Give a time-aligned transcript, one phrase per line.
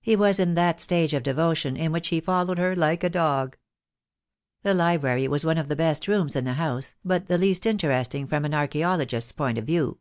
[0.00, 3.58] He was in that stage of devotion in which he followed her like a dog.
[4.62, 8.26] The library was one of the best rooms in the house, but the least interesting
[8.26, 9.98] from an archaeologist's point of view.